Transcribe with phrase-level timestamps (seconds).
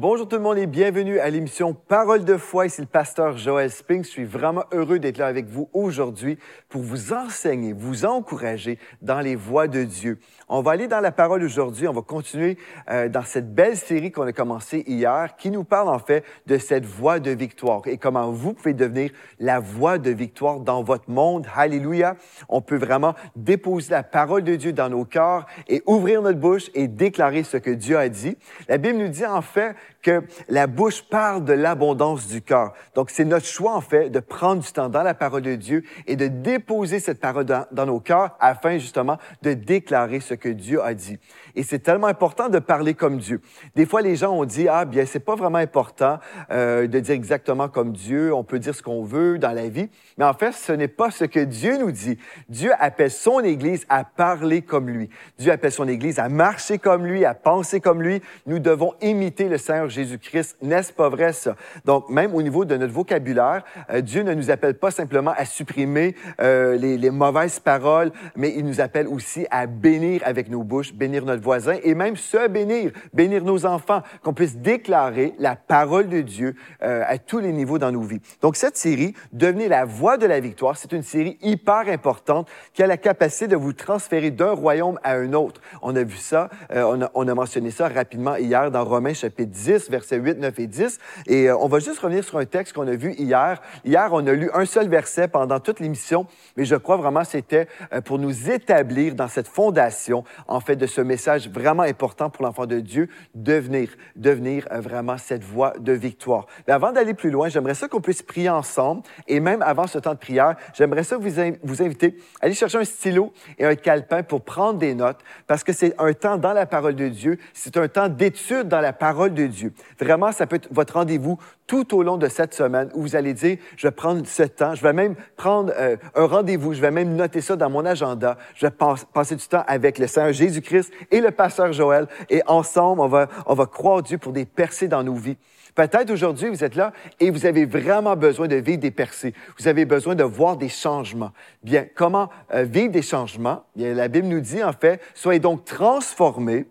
[0.00, 2.66] Bonjour tout le monde et bienvenue à l'émission Parole de foi.
[2.66, 4.04] Ici le pasteur Joël Spink.
[4.04, 6.38] Je suis vraiment heureux d'être là avec vous aujourd'hui
[6.68, 10.20] pour vous enseigner, vous encourager dans les voies de Dieu.
[10.48, 11.88] On va aller dans la parole aujourd'hui.
[11.88, 15.88] On va continuer euh, dans cette belle série qu'on a commencée hier qui nous parle
[15.88, 19.10] en fait de cette voie de victoire et comment vous pouvez devenir
[19.40, 21.48] la voie de victoire dans votre monde.
[21.56, 22.14] Alléluia.
[22.48, 26.70] On peut vraiment déposer la parole de Dieu dans nos cœurs et ouvrir notre bouche
[26.74, 28.36] et déclarer ce que Dieu a dit.
[28.68, 32.72] La Bible nous dit en fait que la bouche parle de l'abondance du cœur.
[32.94, 35.84] Donc, c'est notre choix, en fait, de prendre du temps dans la parole de Dieu
[36.06, 40.82] et de déposer cette parole dans, nos cœurs afin, justement, de déclarer ce que Dieu
[40.82, 41.18] a dit.
[41.58, 43.40] Et c'est tellement important de parler comme Dieu.
[43.74, 46.20] Des fois, les gens ont dit, ah, bien, c'est pas vraiment important
[46.52, 48.32] euh, de dire exactement comme Dieu.
[48.32, 49.88] On peut dire ce qu'on veut dans la vie.
[50.18, 52.16] Mais en fait, ce n'est pas ce que Dieu nous dit.
[52.48, 55.10] Dieu appelle son Église à parler comme lui.
[55.36, 58.22] Dieu appelle son Église à marcher comme lui, à penser comme lui.
[58.46, 60.58] Nous devons imiter le Seigneur Jésus-Christ.
[60.62, 61.56] N'est-ce pas vrai ça?
[61.84, 65.44] Donc, même au niveau de notre vocabulaire, euh, Dieu ne nous appelle pas simplement à
[65.44, 70.62] supprimer euh, les, les mauvaises paroles, mais il nous appelle aussi à bénir avec nos
[70.62, 75.56] bouches, bénir notre voisin et même se bénir, bénir nos enfants, qu'on puisse déclarer la
[75.56, 78.20] parole de Dieu euh, à tous les niveaux dans nos vies.
[78.42, 82.82] Donc, cette série, Devenez la voie de la victoire, c'est une série hyper importante qui
[82.82, 85.60] a la capacité de vous transférer d'un royaume à un autre.
[85.80, 89.14] On a vu ça, euh, on, a, on, a, mentionné ça rapidement hier dans Romains
[89.14, 90.98] chapitre 10, versets 8, 9 et 10.
[91.28, 93.62] Et euh, on va juste revenir sur un texte qu'on a vu hier.
[93.84, 97.68] Hier, on a lu un seul verset pendant toute l'émission, mais je crois vraiment c'était
[98.04, 102.66] pour nous établir dans cette fondation, en fait, de ce message vraiment important pour l'enfant
[102.66, 106.46] de Dieu, devenir, devenir euh, vraiment cette voie de victoire.
[106.66, 109.02] Mais avant d'aller plus loin, j'aimerais ça qu'on puisse prier ensemble.
[109.26, 111.30] Et même avant ce temps de prière, j'aimerais ça vous,
[111.62, 115.62] vous inviter à aller chercher un stylo et un calepin pour prendre des notes, parce
[115.62, 118.92] que c'est un temps dans la parole de Dieu, c'est un temps d'étude dans la
[118.92, 119.72] parole de Dieu.
[120.00, 121.38] Vraiment, ça peut être votre rendez-vous
[121.68, 124.74] tout au long de cette semaine où vous allez dire, je vais prendre ce temps,
[124.74, 128.38] je vais même prendre euh, un rendez-vous, je vais même noter ça dans mon agenda,
[128.54, 128.72] je vais
[129.12, 133.28] passer du temps avec le Seigneur Jésus-Christ et le pasteur Joël et ensemble, on va,
[133.46, 135.36] on va croire Dieu pour des percées dans nos vies.
[135.74, 139.32] Peut-être aujourd'hui, vous êtes là et vous avez vraiment besoin de vivre des percées.
[139.58, 141.30] Vous avez besoin de voir des changements.
[141.62, 143.62] Bien, comment euh, vivre des changements?
[143.76, 146.66] Bien, la Bible nous dit, en fait, soyez donc transformés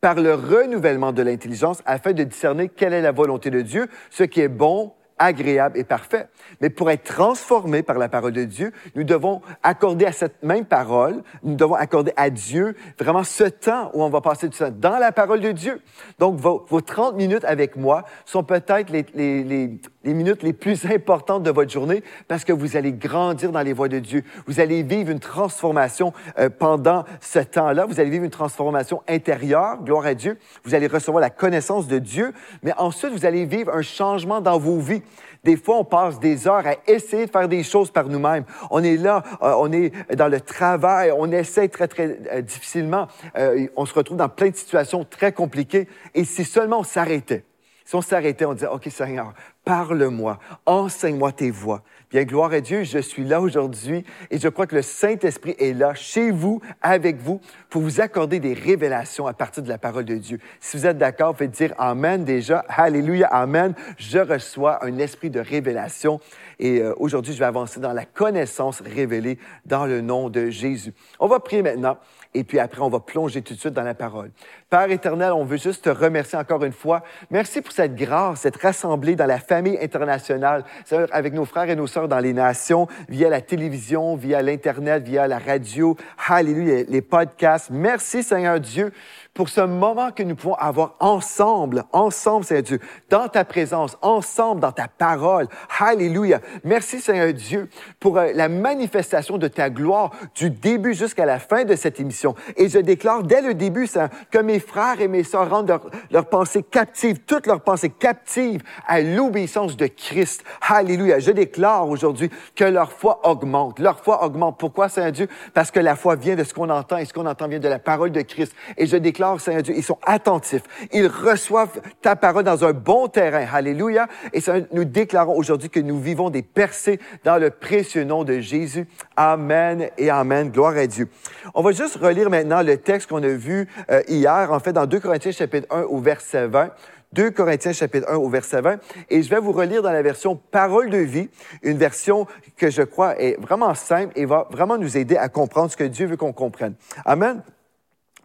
[0.00, 4.22] par le renouvellement de l'intelligence afin de discerner quelle est la volonté de Dieu, ce
[4.22, 6.28] qui est bon, agréable et parfait.
[6.60, 10.64] Mais pour être transformé par la parole de Dieu, nous devons accorder à cette même
[10.64, 14.70] parole, nous devons accorder à Dieu vraiment ce temps où on va passer du temps
[14.70, 15.80] dans la parole de Dieu.
[16.18, 20.52] Donc, vos, vos 30 minutes avec moi sont peut-être les, les, les, les, minutes les
[20.52, 24.24] plus importantes de votre journée parce que vous allez grandir dans les voies de Dieu.
[24.46, 27.86] Vous allez vivre une transformation euh, pendant ce temps-là.
[27.86, 30.38] Vous allez vivre une transformation intérieure, gloire à Dieu.
[30.64, 34.58] Vous allez recevoir la connaissance de Dieu, mais ensuite, vous allez vivre un changement dans
[34.58, 35.02] vos vies.
[35.44, 38.44] Des fois, on passe des heures à essayer de faire des choses par nous-mêmes.
[38.70, 43.08] On est là, euh, on est dans le travail, on essaie très, très euh, difficilement.
[43.36, 45.88] Euh, on se retrouve dans plein de situations très compliquées.
[46.14, 47.44] Et si seulement on s'arrêtait,
[47.84, 51.82] si on s'arrêtait, on disait, OK Seigneur, parle-moi, enseigne-moi tes voies.
[52.10, 55.72] Bien, gloire à Dieu, je suis là aujourd'hui et je crois que le Saint-Esprit est
[55.72, 57.40] là chez vous, avec vous,
[57.70, 60.38] pour vous accorder des révélations à partir de la parole de Dieu.
[60.60, 62.66] Si vous êtes d'accord, faites dire Amen déjà.
[62.68, 63.72] Alléluia, Amen.
[63.96, 66.20] Je reçois un esprit de révélation
[66.62, 69.36] et euh, aujourd'hui, je vais avancer dans la connaissance révélée
[69.66, 70.94] dans le nom de Jésus.
[71.18, 71.98] On va prier maintenant
[72.34, 74.30] et puis après, on va plonger tout de suite dans la parole.
[74.70, 77.02] Père éternel, on veut juste te remercier encore une fois.
[77.30, 80.64] Merci pour cette grâce, cette rassemblée dans la famille internationale,
[81.10, 85.26] avec nos frères et nos sœurs dans les nations, via la télévision, via l'Internet, via
[85.26, 85.96] la radio,
[86.28, 87.70] Alléluia, les podcasts.
[87.70, 88.92] Merci Seigneur Dieu
[89.34, 94.60] pour ce moment que nous pouvons avoir ensemble, ensemble, Seigneur Dieu, dans ta présence, ensemble
[94.60, 95.48] dans ta parole.
[95.78, 96.40] Alléluia.
[96.64, 101.64] Merci, Seigneur Dieu, pour euh, la manifestation de ta gloire du début jusqu'à la fin
[101.64, 102.34] de cette émission.
[102.56, 105.86] Et je déclare dès le début, Seigneur, que mes frères et mes sœurs rendent leurs
[106.10, 110.44] leur pensées captives, toutes leurs pensées captives à l'obéissance de Christ.
[110.60, 111.20] Alléluia.
[111.20, 113.78] Je déclare aujourd'hui que leur foi augmente.
[113.78, 114.58] Leur foi augmente.
[114.58, 115.28] Pourquoi, Seigneur Dieu?
[115.54, 117.68] Parce que la foi vient de ce qu'on entend et ce qu'on entend vient de
[117.68, 118.54] la parole de Christ.
[118.76, 120.62] Et je déclare Seigneur Dieu, ils sont attentifs.
[120.92, 123.46] Ils reçoivent ta parole dans un bon terrain.
[123.52, 124.08] Alléluia.
[124.32, 124.40] Et
[124.72, 128.86] nous déclarons aujourd'hui que nous vivons des percées dans le précieux nom de Jésus.
[129.16, 130.50] Amen et Amen.
[130.50, 131.08] Gloire à Dieu.
[131.54, 134.86] On va juste relire maintenant le texte qu'on a vu euh, hier, en fait, dans
[134.86, 136.70] 2 Corinthiens chapitre 1 au verset 20.
[137.12, 138.78] 2 Corinthiens chapitre 1 au verset 20.
[139.10, 141.28] Et je vais vous relire dans la version Parole de vie,
[141.62, 142.26] une version
[142.56, 145.84] que je crois est vraiment simple et va vraiment nous aider à comprendre ce que
[145.84, 146.74] Dieu veut qu'on comprenne.
[147.04, 147.42] Amen.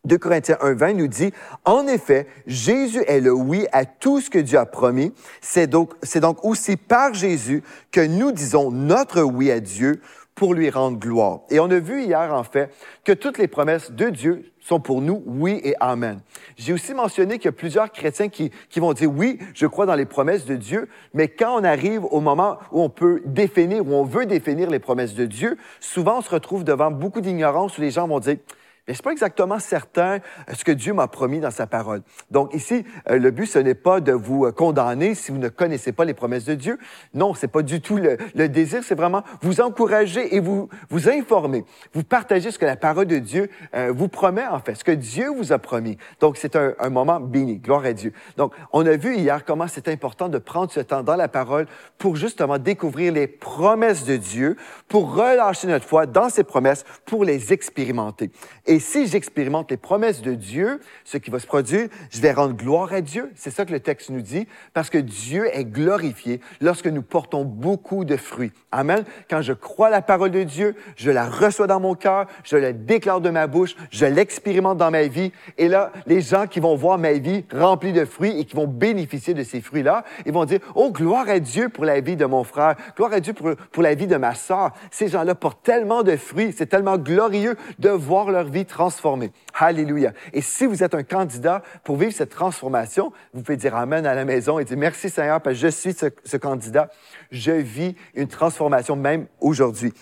[0.05, 1.31] 2 Corinthiens 1, 20 nous dit,
[1.65, 5.13] en effet, Jésus est le oui à tout ce que Dieu a promis.
[5.41, 10.01] C'est donc, c'est donc aussi par Jésus que nous disons notre oui à Dieu
[10.37, 11.39] pour lui rendre gloire.
[11.49, 12.71] Et on a vu hier, en fait,
[13.03, 16.19] que toutes les promesses de Dieu sont pour nous oui et amen.
[16.57, 19.87] J'ai aussi mentionné qu'il y a plusieurs chrétiens qui, qui vont dire oui, je crois
[19.87, 23.87] dans les promesses de Dieu, mais quand on arrive au moment où on peut définir,
[23.87, 27.77] où on veut définir les promesses de Dieu, souvent on se retrouve devant beaucoup d'ignorance
[27.79, 28.37] où les gens vont dire,
[28.87, 32.01] mais c'est pas exactement certain euh, ce que Dieu m'a promis dans sa parole.
[32.31, 35.49] Donc ici, euh, le but, ce n'est pas de vous euh, condamner si vous ne
[35.49, 36.79] connaissez pas les promesses de Dieu.
[37.13, 41.65] Non, c'est pas du tout le, désir, c'est vraiment vous encourager et vous vous informer,
[41.93, 43.49] vous partager ce que la parole de Dieu
[43.89, 45.97] vous promet en fait, ce que Dieu vous a promis.
[46.19, 48.13] Donc c'est un, moment béni, gloire à Dieu.
[48.37, 51.67] Donc on a vu hier comment c'est important de prendre ce temps dans la parole
[51.97, 54.55] pour justement découvrir les promesses de Dieu,
[54.87, 58.31] pour relâcher notre foi dans ces promesses, pour les expérimenter.
[58.77, 62.53] Et si j'expérimente les promesses de Dieu, ce qui va se produire, je vais rendre
[62.53, 63.31] gloire à Dieu.
[63.33, 67.43] C'est ça que le texte nous dit, parce que Dieu est glorifié lorsque nous portons
[67.43, 68.51] beaucoup de fruits.
[68.71, 69.03] Amen.
[69.31, 72.71] Quand je crois la parole de Dieu, je la reçois dans mon cœur, je la
[72.71, 75.31] déclare de ma bouche, je l'expérimente dans ma vie.
[75.57, 78.67] Et là, les gens qui vont voir ma vie remplie de fruits et qui vont
[78.67, 82.25] bénéficier de ces fruits-là, ils vont dire, oh, gloire à Dieu pour la vie de
[82.25, 84.73] mon frère, gloire à Dieu pour, pour la vie de ma sœur.
[84.91, 89.31] Ces gens-là portent tellement de fruits, c'est tellement glorieux de voir leur vie transformé.
[89.53, 90.13] Alléluia.
[90.33, 94.13] Et si vous êtes un candidat pour vivre cette transformation, vous pouvez dire Amen à
[94.13, 96.89] la maison et dire Merci Seigneur, parce que je suis ce, ce candidat.
[97.31, 99.93] Je vis une transformation même aujourd'hui.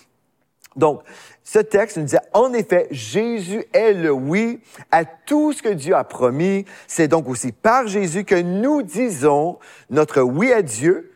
[0.76, 1.04] Donc,
[1.44, 4.60] ce texte nous dit, en effet, Jésus est le oui
[4.92, 6.66] à tout ce que Dieu a promis.
[6.88, 9.58] C'est donc aussi par Jésus que nous disons
[9.90, 11.15] notre oui à Dieu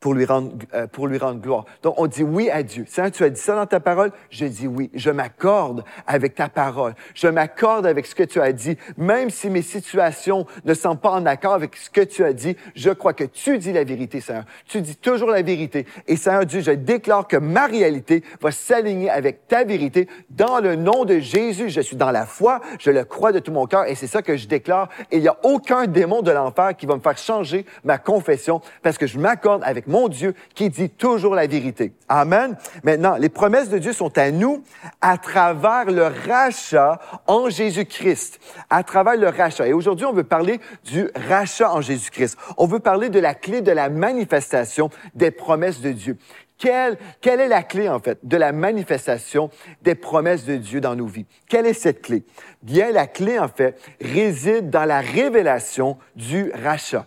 [0.00, 1.66] pour lui rendre, euh, pour lui rendre gloire.
[1.82, 2.84] Donc, on dit oui à Dieu.
[2.88, 4.10] Seigneur, tu as dit ça dans ta parole?
[4.30, 4.90] Je dis oui.
[4.94, 6.94] Je m'accorde avec ta parole.
[7.14, 8.78] Je m'accorde avec ce que tu as dit.
[8.96, 12.56] Même si mes situations ne sont pas en accord avec ce que tu as dit,
[12.74, 14.44] je crois que tu dis la vérité, Seigneur.
[14.66, 15.84] Tu dis toujours la vérité.
[16.08, 20.08] Et Seigneur Dieu, je déclare que ma réalité va s'aligner avec ta vérité.
[20.30, 22.60] Dans le nom de Jésus, je suis dans la foi.
[22.78, 24.88] Je le crois de tout mon cœur et c'est ça que je déclare.
[25.10, 28.62] Et il n'y a aucun démon de l'enfer qui va me faire changer ma confession
[28.82, 31.92] parce que je m'accorde avec mon Dieu qui dit toujours la vérité.
[32.08, 32.56] Amen.
[32.82, 34.62] Maintenant, les promesses de Dieu sont à nous
[35.00, 38.40] à travers le rachat en Jésus-Christ.
[38.70, 39.66] À travers le rachat.
[39.66, 42.38] Et aujourd'hui, on veut parler du rachat en Jésus-Christ.
[42.56, 46.16] On veut parler de la clé de la manifestation des promesses de Dieu.
[46.56, 49.50] Quelle, quelle, est la clé, en fait, de la manifestation
[49.80, 51.24] des promesses de Dieu dans nos vies?
[51.48, 52.22] Quelle est cette clé?
[52.62, 57.06] Bien, la clé, en fait, réside dans la révélation du rachat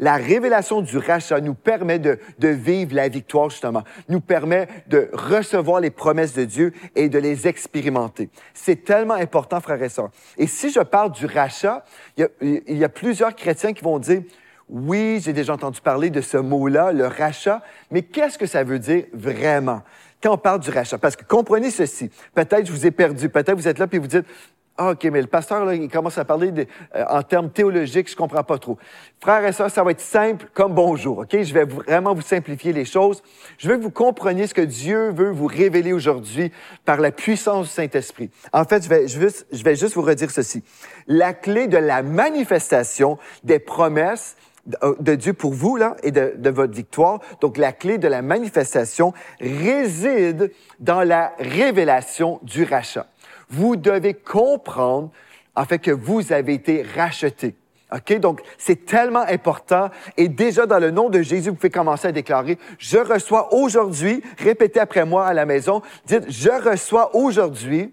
[0.00, 5.08] la révélation du rachat nous permet de, de, vivre la victoire, justement, nous permet de
[5.12, 8.30] recevoir les promesses de Dieu et de les expérimenter.
[8.52, 10.10] C'est tellement important, frères et sœurs.
[10.36, 11.84] Et si je parle du rachat,
[12.16, 14.22] il y a, y a plusieurs chrétiens qui vont dire,
[14.68, 18.78] oui, j'ai déjà entendu parler de ce mot-là, le rachat, mais qu'est-ce que ça veut
[18.78, 19.82] dire vraiment?
[20.22, 20.98] quand on parle du rachat.
[20.98, 22.10] Parce que comprenez ceci.
[22.34, 23.28] Peut-être je vous ai perdu.
[23.28, 24.26] Peut-être vous êtes là puis vous dites,
[24.82, 26.50] ah, OK, mais le pasteur, là, il commence à parler
[26.96, 28.78] euh, en termes théologiques, je comprends pas trop.
[29.20, 31.36] Frères et sœurs, ça va être simple comme bonjour, OK?
[31.42, 33.22] Je vais vraiment vous simplifier les choses.
[33.58, 36.50] Je veux que vous compreniez ce que Dieu veut vous révéler aujourd'hui
[36.86, 38.30] par la puissance du Saint-Esprit.
[38.54, 40.64] En fait, je vais, juste vous redire ceci.
[41.06, 44.34] La clé de la manifestation des promesses
[44.82, 47.20] euh, de Dieu pour vous là et de, votre victoire.
[47.42, 53.06] Donc la clé de la manifestation réside dans la révélation du rachat
[53.50, 55.10] vous devez comprendre,
[55.54, 57.54] en fait, que vous avez été racheté.
[57.92, 58.18] OK?
[58.20, 59.90] Donc, c'est tellement important.
[60.16, 64.22] Et déjà, dans le nom de Jésus, vous pouvez commencer à déclarer, je reçois aujourd'hui,
[64.38, 67.92] répétez après moi à la maison, dites, je reçois aujourd'hui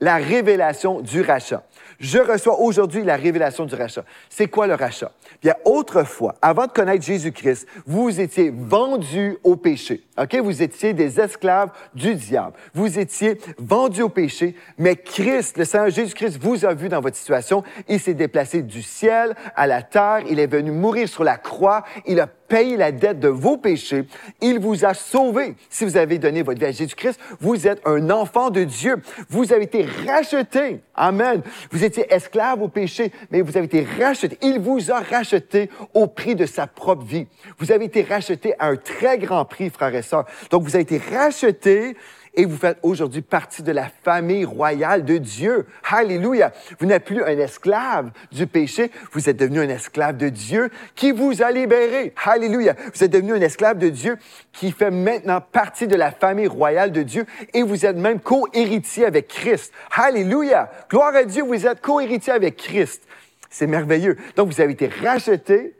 [0.00, 1.62] la révélation du rachat.
[1.98, 4.04] Je reçois aujourd'hui la révélation du rachat.
[4.28, 5.10] C'est quoi le rachat?
[5.42, 10.04] Bien, autrefois, avant de connaître Jésus-Christ, vous étiez vendus au péché.
[10.16, 10.36] OK?
[10.36, 12.54] Vous étiez des esclaves du diable.
[12.72, 17.16] Vous étiez vendus au péché, mais Christ, le Seigneur Jésus-Christ, vous a vu dans votre
[17.16, 17.64] situation.
[17.88, 20.20] Il s'est déplacé du ciel à la terre.
[20.30, 21.82] Il est venu mourir sur la croix.
[22.06, 24.04] Il a payé la dette de vos péchés.
[24.40, 25.54] Il vous a sauvé.
[25.68, 28.96] Si vous avez donné votre vie à Jésus-Christ, vous êtes un enfant de Dieu.
[29.28, 30.80] Vous avez été racheté.
[30.94, 31.42] Amen.
[31.70, 34.38] Vous étiez esclave au péché, mais vous avez été racheté.
[34.42, 37.26] Il vous a racheté au prix de sa propre vie.
[37.58, 40.24] Vous avez été racheté à un très grand prix, frères et sœurs.
[40.50, 41.96] Donc, vous avez été racheté
[42.38, 45.66] et vous faites aujourd'hui partie de la famille royale de Dieu.
[45.90, 46.52] Alléluia.
[46.78, 51.10] Vous n'êtes plus un esclave du péché, vous êtes devenu un esclave de Dieu qui
[51.10, 52.14] vous a libéré.
[52.24, 52.76] Alléluia.
[52.94, 54.16] Vous êtes devenu un esclave de Dieu
[54.52, 59.04] qui fait maintenant partie de la famille royale de Dieu et vous êtes même co-héritier
[59.04, 59.72] avec Christ.
[59.90, 60.70] Alléluia.
[60.88, 63.02] Gloire à Dieu, vous êtes co-héritier avec Christ.
[63.50, 64.16] C'est merveilleux.
[64.36, 65.74] Donc, vous avez été racheté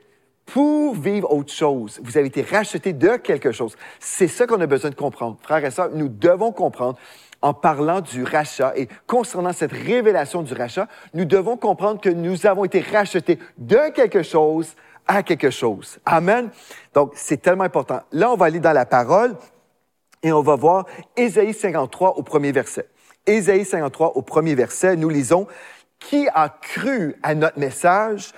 [0.53, 1.99] pour vivre autre chose.
[2.03, 3.75] Vous avez été racheté de quelque chose.
[3.99, 5.37] C'est ça qu'on a besoin de comprendre.
[5.41, 6.97] Frères et sœurs, nous devons comprendre
[7.41, 12.45] en parlant du rachat et concernant cette révélation du rachat, nous devons comprendre que nous
[12.45, 14.75] avons été rachetés de quelque chose
[15.07, 15.99] à quelque chose.
[16.05, 16.49] Amen.
[16.93, 18.01] Donc, c'est tellement important.
[18.11, 19.35] Là, on va aller dans la parole
[20.21, 22.87] et on va voir Ésaïe 53 au premier verset.
[23.25, 25.47] Ésaïe 53 au premier verset, nous lisons,
[25.99, 28.33] Qui a cru à notre message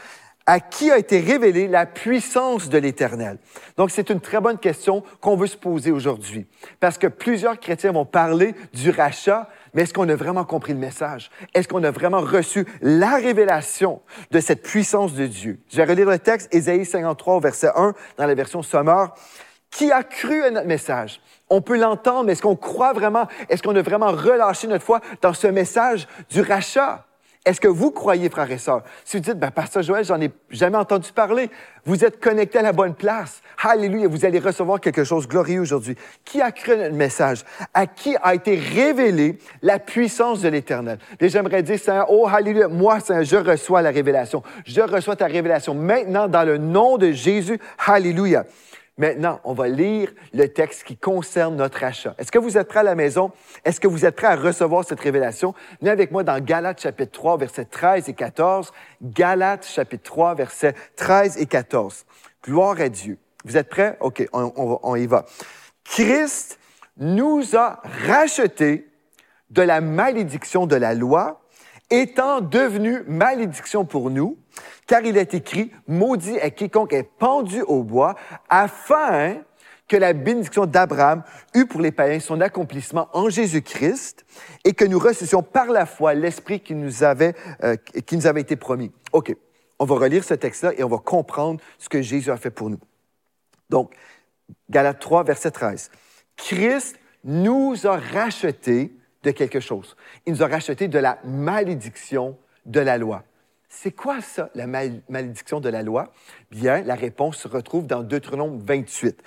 [0.51, 3.37] à qui a été révélée la puissance de l'Éternel?
[3.77, 6.45] Donc, c'est une très bonne question qu'on veut se poser aujourd'hui.
[6.81, 10.79] Parce que plusieurs chrétiens vont parler du rachat, mais est-ce qu'on a vraiment compris le
[10.79, 11.31] message?
[11.53, 15.57] Est-ce qu'on a vraiment reçu la révélation de cette puissance de Dieu?
[15.71, 19.13] Je vais relire le texte, Ésaïe 53, verset 1, dans la version sommaire.
[19.69, 21.21] Qui a cru à notre message?
[21.49, 23.25] On peut l'entendre, mais est-ce qu'on croit vraiment?
[23.47, 27.05] Est-ce qu'on a vraiment relâché notre foi dans ce message du rachat?
[27.43, 28.83] Est-ce que vous croyez, frères et sœurs?
[29.03, 31.49] Si vous dites, ben, Pasteur Joël, j'en ai jamais entendu parler,
[31.85, 33.41] vous êtes connecté à la bonne place.
[33.63, 35.95] Alléluia, vous allez recevoir quelque chose de glorieux aujourd'hui.
[36.23, 37.43] Qui a cru notre message?
[37.73, 40.99] À qui a été révélée la puissance de l'Éternel?
[41.19, 44.43] Et j'aimerais dire, Seigneur, oh, Alléluia, moi, Seigneur, je reçois la révélation.
[44.63, 47.59] Je reçois ta révélation maintenant dans le nom de Jésus.
[47.87, 48.45] Alléluia.
[49.01, 52.13] Maintenant, on va lire le texte qui concerne notre achat.
[52.19, 53.31] Est-ce que vous êtes prêts à la maison?
[53.65, 55.55] Est-ce que vous êtes prêts à recevoir cette révélation?
[55.79, 58.71] Venez avec moi dans Galates chapitre 3, versets 13 et 14.
[59.01, 62.05] Galates chapitre 3, versets 13 et 14.
[62.43, 63.17] Gloire à Dieu.
[63.43, 63.97] Vous êtes prêts?
[64.01, 65.25] OK, on, on y va.
[65.83, 66.59] Christ
[66.97, 68.87] nous a rachetés
[69.49, 71.41] de la malédiction de la loi,
[71.89, 74.37] étant devenu malédiction pour nous,
[74.87, 78.15] car il est écrit, maudit est quiconque est pendu au bois,
[78.49, 79.37] afin
[79.87, 84.25] que la bénédiction d'Abraham eût pour les païens son accomplissement en Jésus-Christ
[84.63, 88.39] et que nous recevons par la foi l'Esprit qui nous avait, euh, qui nous avait
[88.39, 88.91] été promis.
[89.11, 89.35] OK,
[89.79, 92.69] on va relire ce texte-là et on va comprendre ce que Jésus a fait pour
[92.69, 92.79] nous.
[93.69, 93.93] Donc,
[94.69, 95.91] Galates 3, verset 13.
[96.37, 98.93] Christ nous a rachetés
[99.23, 99.95] de quelque chose.
[100.25, 103.23] Il nous a rachetés de la malédiction de la loi.
[103.73, 106.11] C'est quoi ça, la malédiction de la loi?
[106.51, 109.23] Bien, la réponse se retrouve dans Deutéronome 28.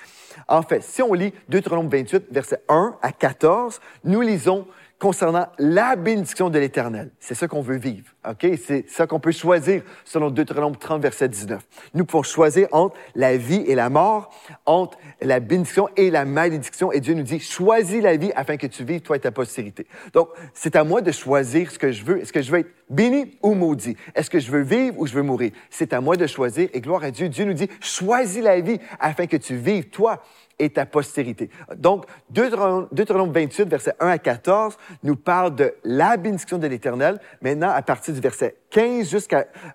[0.48, 5.96] En fait, si on lit Deutéronome 28, versets 1 à 14, nous lisons concernant la
[5.96, 7.10] bénédiction de l'Éternel.
[7.20, 8.06] C'est ça qu'on veut vivre.
[8.28, 8.46] OK?
[8.64, 11.62] C'est ça qu'on peut choisir selon Deutéronome 30, verset 19.
[11.94, 14.30] Nous pouvons choisir entre la vie et la mort,
[14.66, 16.92] entre la bénédiction et la malédiction.
[16.92, 19.86] Et Dieu nous dit, choisis la vie afin que tu vives, toi et ta postérité.
[20.12, 22.20] Donc, c'est à moi de choisir ce que je veux.
[22.20, 23.96] Est-ce que je veux être béni ou maudit?
[24.14, 25.52] Est-ce que je veux vivre ou je veux mourir?
[25.70, 26.68] C'est à moi de choisir.
[26.72, 30.22] Et gloire à Dieu, Dieu nous dit, choisis la vie afin que tu vives, toi
[30.58, 31.50] et ta postérité.
[31.76, 37.20] Donc, Deutéronome 28, verset 1 à 14, nous parle de la bénédiction de l'Éternel.
[37.42, 39.08] Maintenant, à partir du verset 15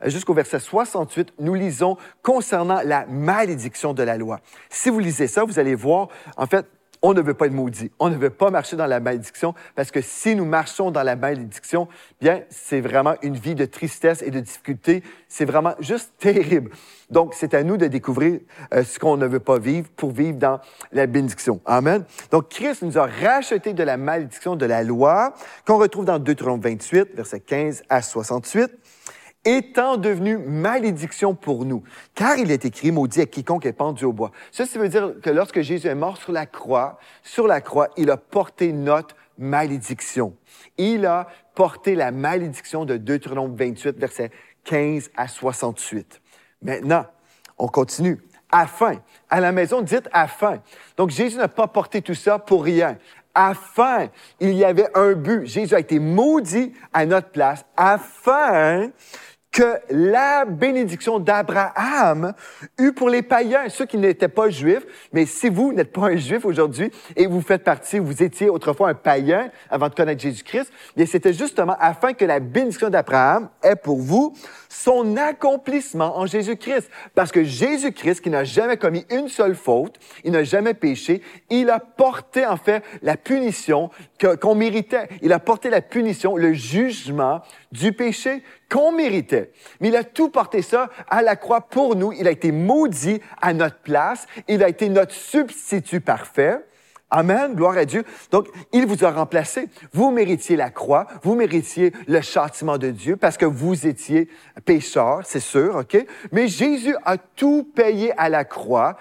[0.06, 4.40] jusqu'au verset 68, nous lisons concernant la malédiction de la loi.
[4.70, 6.66] Si vous lisez ça, vous allez voir, en fait,
[7.02, 7.92] on ne veut pas être maudit.
[8.00, 11.16] On ne veut pas marcher dans la malédiction parce que si nous marchons dans la
[11.16, 11.88] malédiction,
[12.20, 15.04] bien, c'est vraiment une vie de tristesse et de difficulté.
[15.28, 16.72] C'est vraiment juste terrible.
[17.10, 18.40] Donc, c'est à nous de découvrir
[18.74, 20.60] euh, ce qu'on ne veut pas vivre pour vivre dans
[20.92, 21.62] la bénédiction.
[21.66, 22.04] Amen.
[22.32, 25.34] Donc, Christ nous a racheté de la malédiction de la loi
[25.66, 28.72] qu'on retrouve dans Deutéronome 28, versets 15 à 68
[29.46, 31.84] étant devenu malédiction pour nous.
[32.14, 34.32] Car il est écrit, maudit à quiconque est pendu au bois.
[34.52, 37.90] Ça, ça veut dire que lorsque Jésus est mort sur la croix, sur la croix,
[37.98, 40.36] il a porté notre malédiction.
[40.78, 44.32] Il a porté la malédiction de Deutéronome 28, versets
[44.66, 46.22] 15 à 68.
[46.62, 47.06] Maintenant,
[47.58, 48.20] on continue.
[48.52, 48.96] Afin.
[49.30, 50.62] À la maison, dites afin.
[50.98, 52.98] Donc, Jésus n'a pas porté tout ça pour rien
[53.34, 54.10] afin,
[54.40, 55.46] il y avait un but.
[55.46, 58.92] Jésus a été maudit à notre place afin
[59.52, 62.34] que la bénédiction d'Abraham
[62.78, 64.86] eut pour les païens, ceux qui n'étaient pas juifs.
[65.12, 68.90] Mais si vous n'êtes pas un juif aujourd'hui et vous faites partie, vous étiez autrefois
[68.90, 73.76] un païen avant de connaître Jésus-Christ, bien c'était justement afin que la bénédiction d'Abraham ait
[73.76, 74.34] pour vous
[74.70, 76.90] son accomplissement en Jésus-Christ.
[77.16, 81.70] Parce que Jésus-Christ, qui n'a jamais commis une seule faute, il n'a jamais péché, il
[81.70, 83.90] a porté en fait la punition
[84.42, 85.10] qu'on méritait.
[85.22, 87.42] Il a porté la punition, le jugement
[87.72, 89.52] du péché qu'on méritait.
[89.80, 92.12] Mais il a tout porté ça à la croix pour nous.
[92.14, 94.28] Il a été maudit à notre place.
[94.48, 96.60] Il a été notre substitut parfait.
[97.12, 98.04] Amen, gloire à Dieu.
[98.30, 99.68] Donc, il vous a remplacé.
[99.94, 104.30] Vous méritiez la croix, vous méritiez le châtiment de Dieu parce que vous étiez
[104.64, 106.06] pécheur, c'est sûr, OK?
[106.32, 108.96] Mais Jésus a tout payé à la croix.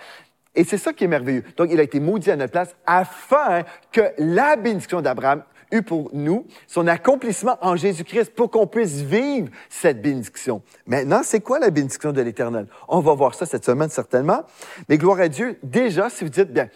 [0.55, 1.45] Et c'est ça qui est merveilleux.
[1.59, 6.11] Donc, il a été maudit à notre place afin que la bénédiction d'Abraham eût pour
[6.13, 10.63] nous son accomplissement en Jésus-Christ pour qu'on puisse vivre cette bénédiction.
[10.87, 12.67] Maintenant, c'est quoi la bénédiction de l'Éternel?
[12.89, 14.43] On va voir ça cette semaine certainement.
[14.89, 16.69] Mais gloire à Dieu, déjà, si vous dites, bien,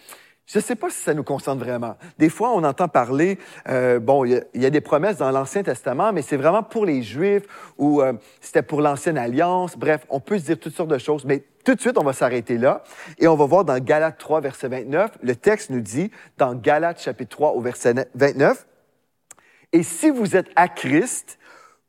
[0.45, 1.95] je ne sais pas si ça nous concerne vraiment.
[2.19, 6.11] Des fois, on entend parler, euh, bon, il y, a des promesses dans l'Ancien Testament,
[6.11, 7.43] mais c'est vraiment pour les Juifs
[7.77, 9.77] ou euh, c'était pour l'Ancienne Alliance.
[9.77, 12.11] Bref, on peut se dire toutes sortes de choses, mais tout de suite, on va
[12.11, 12.83] s'arrêter là
[13.19, 17.01] et on va voir dans Galates 3, verset 29, le texte nous dit, dans Galates
[17.01, 18.67] chapitre 3 au verset 29,
[19.73, 21.37] Et si vous êtes à Christ,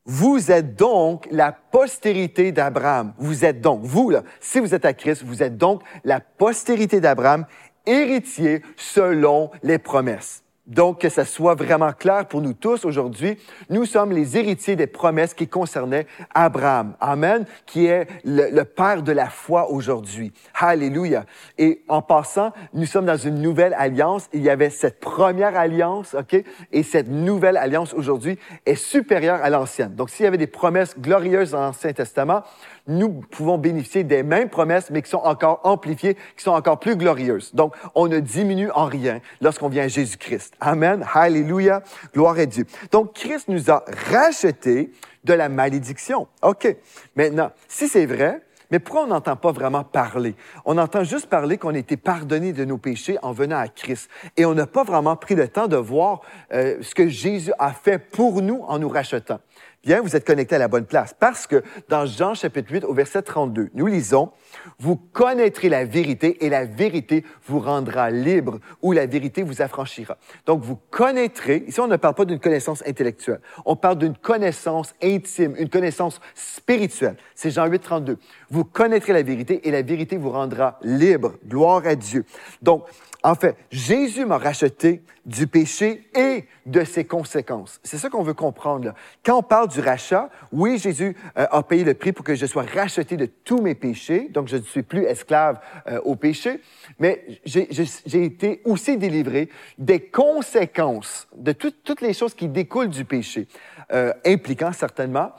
[0.05, 3.13] vous êtes donc la postérité d'Abraham.
[3.17, 6.99] Vous êtes donc, vous là, si vous êtes à Christ, vous êtes donc la postérité
[6.99, 7.45] d'Abraham
[7.85, 10.44] héritiers selon les promesses.
[10.67, 13.37] Donc, que ça soit vraiment clair pour nous tous aujourd'hui,
[13.69, 16.95] nous sommes les héritiers des promesses qui concernaient Abraham.
[16.99, 20.33] Amen, qui est le, père de la foi aujourd'hui.
[20.55, 21.25] Alléluia.
[21.59, 24.27] Et en passant, nous sommes dans une nouvelle alliance.
[24.33, 26.43] Il y avait cette première alliance, OK?
[26.71, 29.93] Et cette nouvelle alliance aujourd'hui est supérieure à l'ancienne.
[29.93, 32.43] Donc, s'il y avait des promesses glorieuses dans l'Ancien Testament,
[32.87, 36.95] nous pouvons bénéficier des mêmes promesses, mais qui sont encore amplifiées, qui sont encore plus
[36.95, 37.53] glorieuses.
[37.53, 40.53] Donc, on ne diminue en rien lorsqu'on vient à Jésus-Christ.
[40.59, 41.05] Amen.
[41.13, 41.81] Alléluia.
[42.13, 42.65] Gloire à Dieu.
[42.91, 44.91] Donc, Christ nous a rachetés
[45.23, 46.27] de la malédiction.
[46.43, 46.75] OK.
[47.15, 50.35] Maintenant, si c'est vrai, mais pourquoi on n'entend pas vraiment parler?
[50.65, 54.09] On entend juste parler qu'on a été pardonné de nos péchés en venant à Christ.
[54.37, 57.71] Et on n'a pas vraiment pris le temps de voir euh, ce que Jésus a
[57.71, 59.39] fait pour nous en nous rachetant.
[59.85, 62.93] Bien, vous êtes connecté à la bonne place parce que dans Jean chapitre 8 au
[62.95, 64.31] verset 32, nous lisons,
[64.79, 70.17] Vous connaîtrez la vérité et la vérité vous rendra libre ou la vérité vous affranchira.
[70.47, 74.95] Donc, vous connaîtrez, ici on ne parle pas d'une connaissance intellectuelle, on parle d'une connaissance
[75.03, 77.17] intime, une connaissance spirituelle.
[77.35, 78.17] C'est Jean 8, 32.
[78.49, 81.33] Vous connaîtrez la vérité et la vérité vous rendra libre.
[81.47, 82.25] Gloire à Dieu.
[82.63, 82.85] Donc,
[83.25, 87.79] en fait, Jésus m'a racheté du péché et de ses conséquences.
[87.83, 88.85] C'est ça qu'on veut comprendre.
[88.85, 88.93] Là.
[89.25, 92.45] Quand on parle du rachat, oui, Jésus euh, a payé le prix pour que je
[92.45, 96.61] sois racheté de tous mes péchés, donc je ne suis plus esclave euh, au péché,
[96.99, 103.47] mais j'ai été aussi délivré des conséquences de toutes les choses qui découlent du péché,
[103.91, 105.31] euh, impliquant certainement,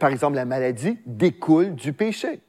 [0.00, 2.40] par exemple, la maladie découle du péché.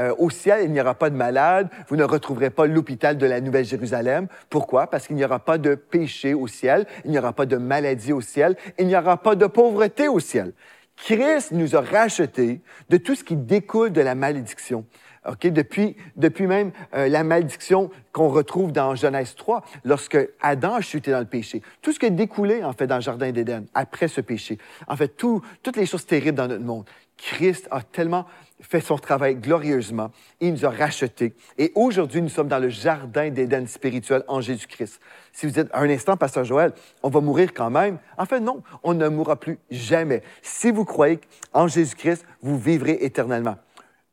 [0.00, 3.26] Euh, au ciel, il n'y aura pas de malade, vous ne retrouverez pas l'hôpital de
[3.26, 4.28] la Nouvelle-Jérusalem.
[4.48, 4.86] Pourquoi?
[4.86, 8.12] Parce qu'il n'y aura pas de péché au ciel, il n'y aura pas de maladie
[8.12, 10.52] au ciel, il n'y aura pas de pauvreté au ciel.
[10.96, 14.84] Christ nous a rachetés de tout ce qui découle de la malédiction.
[15.26, 15.50] Okay?
[15.50, 21.10] Depuis, depuis même euh, la malédiction qu'on retrouve dans Genèse 3, lorsque Adam a chuté
[21.10, 21.62] dans le péché.
[21.82, 24.58] Tout ce qui a découlé, en fait, dans le Jardin d'Éden, après ce péché.
[24.88, 26.84] En fait, tout, toutes les choses terribles dans notre monde.
[27.20, 28.24] Christ a tellement
[28.62, 30.10] fait son travail glorieusement.
[30.40, 31.34] Il nous a rachetés.
[31.58, 35.00] Et aujourd'hui, nous sommes dans le jardin d'Éden spirituel en Jésus-Christ.
[35.32, 37.98] Si vous dites, un instant, Pasteur Joël, on va mourir quand même.
[38.16, 40.22] En fait, non, on ne mourra plus jamais.
[40.42, 41.20] Si vous croyez
[41.52, 43.56] en Jésus-Christ, vous vivrez éternellement.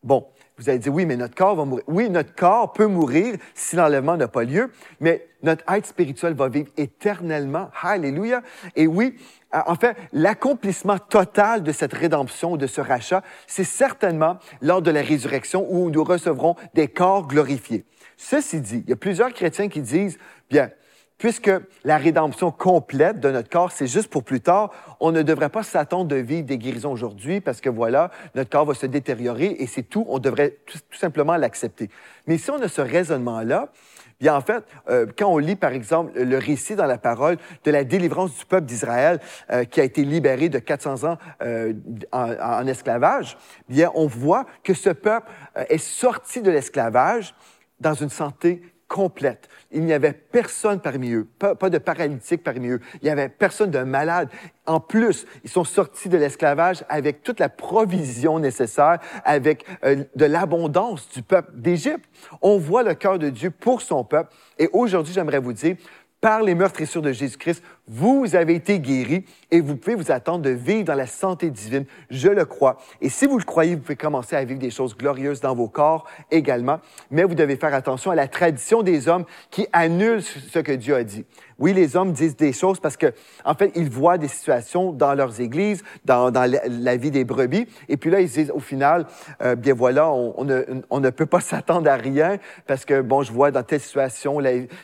[0.03, 1.83] Bon, vous allez dire, oui, mais notre corps va mourir.
[1.87, 6.49] Oui, notre corps peut mourir si l'enlèvement n'a pas lieu, mais notre être spirituel va
[6.49, 7.69] vivre éternellement.
[7.83, 8.41] Alléluia.
[8.75, 9.15] Et oui,
[9.53, 14.89] euh, en fait, l'accomplissement total de cette rédemption, de ce rachat, c'est certainement lors de
[14.89, 17.85] la résurrection où nous recevrons des corps glorifiés.
[18.17, 20.17] Ceci dit, il y a plusieurs chrétiens qui disent,
[20.49, 20.71] bien,
[21.17, 21.51] puisque
[21.83, 25.63] la rédemption complète de notre corps, c'est juste pour plus tard, on ne devrait pas
[25.63, 29.67] s'attendre de vivre des guérisons aujourd'hui parce que voilà, notre corps va se détériorer et
[29.67, 31.89] c'est tout, on devrait tout, simplement l'accepter.
[32.27, 33.71] Mais si on a ce raisonnement-là,
[34.19, 37.71] bien en fait, euh, quand on lit par exemple le récit dans la parole de
[37.71, 39.19] la délivrance du peuple d'Israël
[39.51, 41.73] euh, qui a été libéré de 400 ans euh,
[42.11, 43.37] en, en, esclavage,
[43.69, 45.29] bien on voit que ce peuple
[45.69, 47.33] est sorti de l'esclavage
[47.79, 49.49] dans une santé complète.
[49.71, 52.81] Il n'y avait personne parmi eux, pas, de paralytique parmi eux.
[53.01, 54.29] Il n'y avait personne de malade.
[54.65, 60.25] En plus, ils sont sortis de l'esclavage avec toute la provision nécessaire, avec euh, de
[60.25, 62.05] l'abondance du peuple d'Égypte.
[62.41, 64.33] On voit le cœur de Dieu pour son peuple.
[64.57, 65.75] Et aujourd'hui, j'aimerais vous dire,
[66.21, 70.49] par les meurtrissures de Jésus-Christ, vous avez été guéris et vous pouvez vous attendre de
[70.49, 71.85] vivre dans la santé divine.
[72.09, 72.77] Je le crois.
[73.01, 75.67] Et si vous le croyez, vous pouvez commencer à vivre des choses glorieuses dans vos
[75.69, 76.79] corps également.
[77.11, 80.95] Mais vous devez faire attention à la tradition des hommes qui annulent ce que Dieu
[80.95, 81.23] a dit.
[81.59, 83.07] Oui, les hommes disent des choses parce que,
[83.43, 87.67] en fait, ils voient des situations dans leurs églises, dans, la vie des brebis.
[87.89, 89.07] Et puis là, ils disent, au final,
[89.41, 93.49] euh, bien voilà, on, ne, peut pas s'attendre à rien parce que, bon, je vois
[93.49, 94.39] dans telle situation,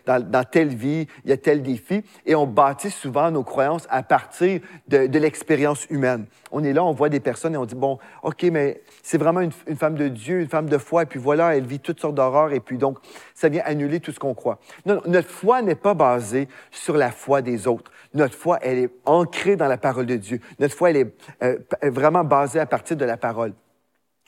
[0.05, 2.03] dans, telle vie, il y a tel défi.
[2.25, 6.25] Et on bâtit souvent nos croyances à partir de, l'expérience humaine.
[6.51, 9.41] On est là, on voit des personnes et on dit, bon, OK, mais c'est vraiment
[9.41, 12.15] une, femme de Dieu, une femme de foi, et puis voilà, elle vit toutes sortes
[12.15, 12.97] d'horreurs, et puis donc,
[13.33, 14.59] ça vient annuler tout ce qu'on croit.
[14.85, 17.91] Non, notre foi n'est pas basée sur la foi des autres.
[18.13, 20.39] Notre foi, elle est ancrée dans la parole de Dieu.
[20.59, 23.53] Notre foi, elle est euh, vraiment basée à partir de la parole.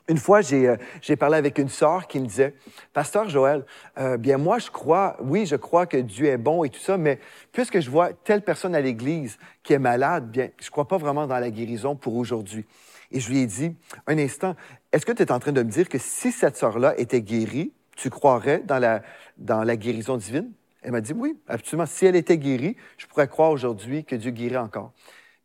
[0.07, 2.53] Une fois, j'ai euh, parlé avec une sœur qui me disait,
[2.93, 3.65] Pasteur Joël,
[3.97, 6.97] euh, bien moi, je crois, oui, je crois que Dieu est bon et tout ça,
[6.97, 7.19] mais
[7.51, 11.25] puisque je vois telle personne à l'Église qui est malade, bien, je crois pas vraiment
[11.25, 12.65] dans la guérison pour aujourd'hui.
[13.11, 14.55] Et je lui ai dit, un instant,
[14.91, 17.71] est-ce que tu es en train de me dire que si cette sœur-là était guérie,
[17.95, 19.01] tu croirais dans la,
[19.37, 20.51] dans la guérison divine?
[20.85, 21.87] Elle m'a dit, oui, absolument.
[21.87, 24.91] Si elle était guérie, je pourrais croire aujourd'hui que Dieu guérit encore.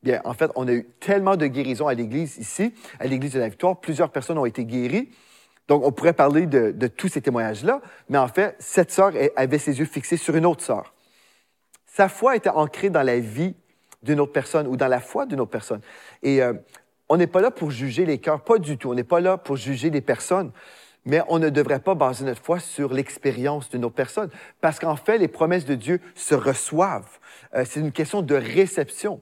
[0.03, 3.41] Bien, en fait, on a eu tellement de guérisons à l'Église ici, à l'Église de
[3.41, 3.81] la Victoire.
[3.81, 5.09] Plusieurs personnes ont été guéries.
[5.67, 9.79] Donc, on pourrait parler de, tous ces témoignages-là, mais en fait, cette sœur avait ses
[9.79, 10.93] yeux fixés sur une autre sœur.
[11.87, 13.55] Sa foi était ancrée dans la vie
[14.03, 15.81] d'une autre personne ou dans la foi d'une autre personne.
[16.23, 16.53] Et euh,
[17.09, 18.91] on n'est pas là pour juger les cœurs, pas du tout.
[18.91, 20.53] On n'est pas là pour juger des personnes,
[21.11, 24.95] mais on ne devrait pas baser notre foi sur l'expérience d'une autre personne, parce qu'en
[24.95, 27.19] fait, les promesses de Dieu se reçoivent.
[27.57, 29.21] Euh, c'est une question de réception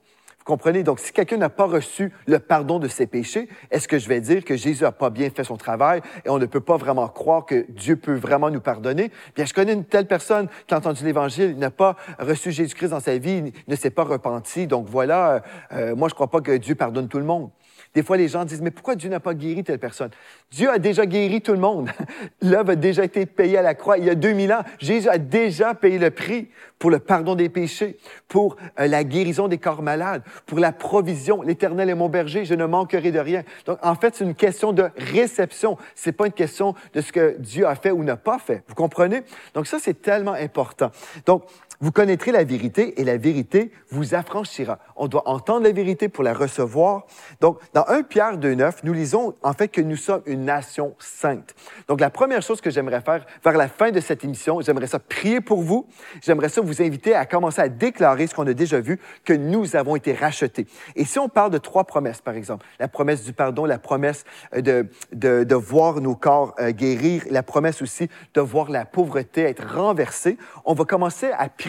[0.48, 0.82] comprenez?
[0.82, 4.22] Donc, si quelqu'un n'a pas reçu le pardon de ses péchés, est-ce que je vais
[4.22, 7.06] dire que Jésus n'a pas bien fait son travail et on ne peut pas vraiment
[7.06, 9.12] croire que Dieu peut vraiment nous pardonner?
[9.36, 13.00] Bien, je connais une telle personne qui a entendu l'Évangile, n'a pas reçu Jésus-Christ dans
[13.00, 14.66] sa vie, ne s'est pas repenti.
[14.66, 17.50] Donc, voilà, euh, moi, je ne crois pas que Dieu pardonne tout le monde.
[17.94, 20.10] Des fois, les gens disent, mais pourquoi Dieu n'a pas guéri telle personne?
[20.50, 21.90] Dieu a déjà guéri tout le monde.
[22.42, 24.62] L'œuvre a déjà été payée à la croix il y a 2000 ans.
[24.78, 26.48] Jésus a déjà payé le prix
[26.78, 27.96] pour le pardon des péchés,
[28.28, 31.42] pour euh, la guérison des corps malades, pour la provision.
[31.42, 33.42] L'Éternel est mon berger, je ne manquerai de rien.
[33.66, 35.76] Donc, en fait, c'est une question de réception.
[35.94, 38.62] C'est pas une question de ce que Dieu a fait ou n'a pas fait.
[38.68, 39.22] Vous comprenez?
[39.54, 40.90] Donc, ça, c'est tellement important.
[41.26, 41.44] Donc,
[41.80, 44.78] vous connaîtrez la vérité et la vérité vous affranchira.
[44.96, 47.06] On doit entendre la vérité pour la recevoir.
[47.40, 51.54] Donc, dans 1 Pierre 2.9, nous lisons en fait que nous sommes une nation sainte.
[51.86, 54.98] Donc, la première chose que j'aimerais faire vers la fin de cette émission, j'aimerais ça
[54.98, 55.86] prier pour vous.
[56.20, 59.76] J'aimerais ça vous inviter à commencer à déclarer ce qu'on a déjà vu, que nous
[59.76, 60.66] avons été rachetés.
[60.96, 64.24] Et si on parle de trois promesses, par exemple, la promesse du pardon, la promesse
[64.54, 69.42] euh, de, de, voir nos corps euh, guérir, la promesse aussi de voir la pauvreté
[69.42, 71.67] être renversée, on va commencer à prier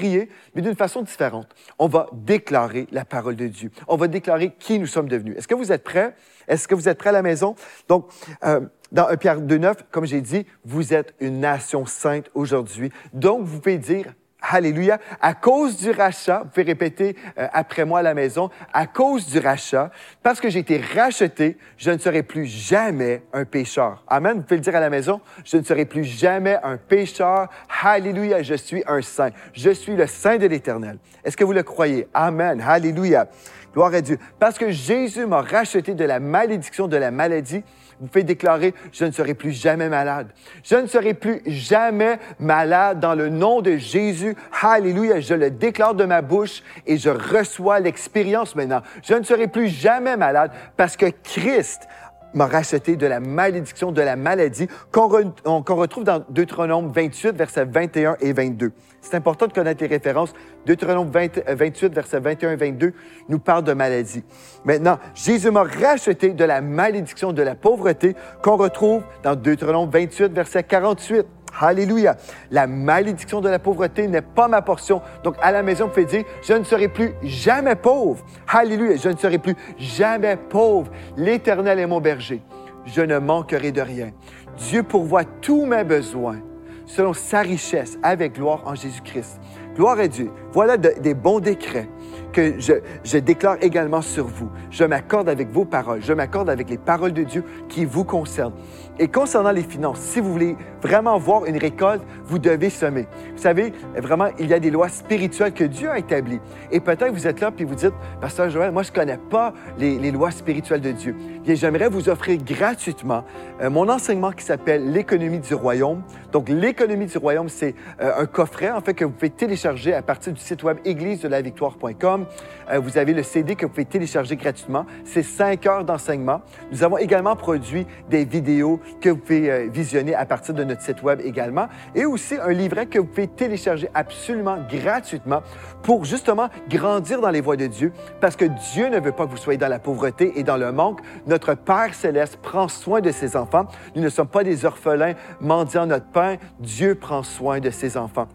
[0.55, 1.47] mais d'une façon différente.
[1.77, 3.71] On va déclarer la parole de Dieu.
[3.87, 5.37] On va déclarer qui nous sommes devenus.
[5.37, 6.15] Est-ce que vous êtes prêts?
[6.47, 7.55] Est-ce que vous êtes prêts à la maison?
[7.87, 8.09] Donc,
[8.43, 12.91] euh, dans 1 Pierre 2.9, comme j'ai dit, vous êtes une nation sainte aujourd'hui.
[13.13, 14.99] Donc, vous pouvez dire Alléluia.
[15.21, 19.25] À cause du rachat, vous pouvez répéter euh, après moi à la maison, à cause
[19.25, 19.91] du rachat,
[20.23, 24.03] parce que j'ai été racheté, je ne serai plus jamais un pécheur.
[24.07, 24.37] Amen.
[24.37, 27.49] Vous pouvez le dire à la maison, je ne serai plus jamais un pécheur.
[27.83, 29.31] Alléluia, je suis un saint.
[29.53, 30.99] Je suis le saint de l'Éternel.
[31.23, 32.07] Est-ce que vous le croyez?
[32.13, 32.63] Amen.
[32.65, 33.27] Alléluia.
[33.73, 34.17] Gloire à Dieu.
[34.39, 37.63] Parce que Jésus m'a racheté de la malédiction de la maladie,
[37.99, 40.29] vous pouvez déclarer, je ne serai plus jamais malade.
[40.63, 44.37] Je ne serai plus jamais malade dans le nom de Jésus.
[44.61, 45.19] Alléluia.
[45.19, 48.81] Je le déclare de ma bouche et je reçois l'expérience maintenant.
[49.03, 51.89] Je ne serai plus jamais malade parce que Christ
[52.33, 58.17] m'a racheté de la malédiction, de la maladie, qu'on retrouve dans Deutéronome 28, versets 21
[58.19, 58.71] et 22.
[59.01, 60.33] C'est important de connaître les références.
[60.65, 62.93] Deutéronome 28, euh, versets 21 et 22,
[63.29, 64.23] nous parle de maladie.
[64.65, 70.33] Maintenant, Jésus m'a racheté de la malédiction, de la pauvreté, qu'on retrouve dans Deutéronome 28,
[70.33, 71.25] verset 48.
[71.59, 72.15] Alléluia.
[72.51, 75.01] La malédiction de la pauvreté n'est pas ma portion.
[75.23, 78.23] Donc, à la maison, vous pouvez dire, je ne serai plus jamais pauvre.
[78.47, 78.97] Alléluia.
[78.97, 80.91] Je ne serai plus jamais pauvre.
[81.17, 82.41] L'Éternel est mon berger.
[82.85, 84.11] Je ne manquerai de rien.
[84.57, 86.39] Dieu pourvoit tous mes besoins
[86.85, 89.39] selon sa richesse avec gloire en Jésus-Christ.
[89.75, 90.31] Gloire à Dieu.
[90.51, 91.87] Voilà des bons décrets
[92.33, 94.49] que je, je, déclare également sur vous.
[94.71, 98.53] Je m'accorde avec vos paroles, je m'accorde avec les paroles de Dieu qui vous concernent.
[98.99, 103.07] Et concernant les finances, si vous voulez vraiment voir une récolte, vous devez semer.
[103.35, 106.41] Vous savez, vraiment, il y a des lois spirituelles que Dieu a établies.
[106.71, 109.53] Et peut-être vous êtes là puis vous dites, Pasteur Joël, moi je ne connais pas
[109.77, 111.15] les, lois spirituelles de Dieu.
[111.43, 113.23] Bien, j'aimerais vous offrir gratuitement
[113.61, 116.01] euh, mon enseignement qui s'appelle l'économie du royaume.
[116.31, 120.01] Donc, l'économie du royaume, c'est euh, un coffret en fait que vous pouvez télécharger à
[120.01, 122.25] partir du site web église de la victoire.com.
[122.71, 124.85] Euh, vous avez le CD que vous pouvez télécharger gratuitement.
[125.05, 126.41] C'est cinq heures d'enseignement.
[126.71, 130.81] Nous avons également produit des vidéos que vous pouvez euh, visionner à partir de notre
[130.81, 135.43] site web également, et aussi un livret que vous pouvez télécharger absolument gratuitement
[135.83, 139.31] pour justement grandir dans les voies de Dieu, parce que Dieu ne veut pas que
[139.31, 140.99] vous soyez dans la pauvreté et dans le manque.
[141.27, 143.67] Notre Père céleste prend soin de ses enfants.
[143.95, 146.37] Nous ne sommes pas des orphelins mendiant notre pain.
[146.59, 148.27] Dieu prend soin de ses enfants.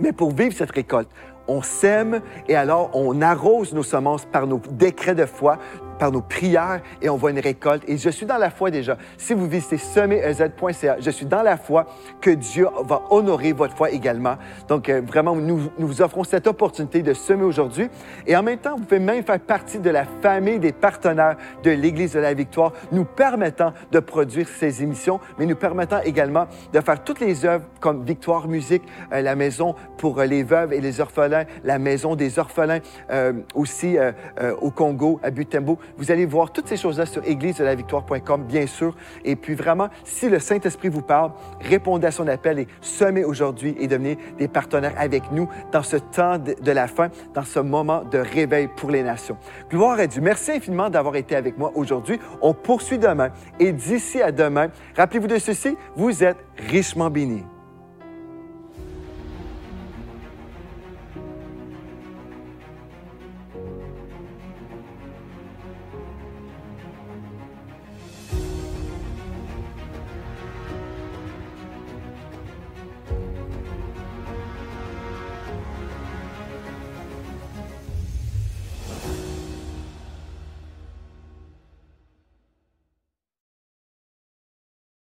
[0.00, 1.08] Mais pour vivre cette récolte,
[1.48, 5.58] on sème et alors on arrose nos semences par nos décrets de foi,
[5.98, 7.82] par nos prières et on voit une récolte.
[7.88, 8.96] Et je suis dans la foi déjà.
[9.16, 11.86] Si vous visitez semerez.ca, je suis dans la foi
[12.20, 14.36] que Dieu va honorer votre foi également.
[14.68, 17.88] Donc, euh, vraiment, nous, nous, vous offrons cette opportunité de semer aujourd'hui.
[18.26, 21.70] Et en même temps, vous pouvez même faire partie de la famille des partenaires de
[21.70, 26.80] l'Église de la Victoire, nous permettant de produire ces émissions, mais nous permettant également de
[26.80, 30.80] faire toutes les œuvres comme Victoire Musique, euh, la maison pour euh, les veuves et
[30.80, 31.33] les orphelins,
[31.64, 35.78] la maison des orphelins, euh, aussi euh, euh, au Congo, à Butembo.
[35.96, 38.94] Vous allez voir toutes ces choses-là sur église-de-la-victoire.com, bien sûr.
[39.24, 43.74] Et puis vraiment, si le Saint-Esprit vous parle, répondez à son appel et semez aujourd'hui
[43.78, 47.60] et devenez des partenaires avec nous dans ce temps de, de la fin, dans ce
[47.60, 49.36] moment de réveil pour les nations.
[49.70, 50.20] Gloire à Dieu.
[50.20, 52.18] Merci infiniment d'avoir été avec moi aujourd'hui.
[52.40, 53.30] On poursuit demain.
[53.58, 56.38] Et d'ici à demain, rappelez-vous de ceci, vous êtes
[56.70, 57.44] richement bénis.